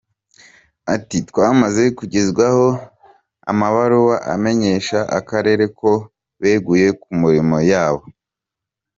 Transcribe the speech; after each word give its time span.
Ati 0.95 1.17
“Twamaze 1.29 1.83
kugezwaho 1.97 2.67
amabaruwa 3.51 4.15
amenyesha 4.33 4.99
akarere 5.19 5.63
ko 5.79 5.91
beguye 6.41 6.87
ku 7.01 7.09
mirimo 7.21 7.57
yabo. 7.71 8.03